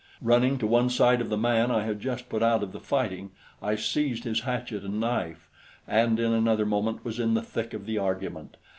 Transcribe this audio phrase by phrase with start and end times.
[0.23, 3.29] Running to one side of the man I had just put out of the fighting,
[3.61, 5.47] I seized his hatchet and knife,
[5.87, 8.57] and in another moment was in the thick of the argument.